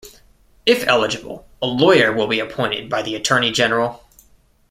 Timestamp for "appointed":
2.39-2.89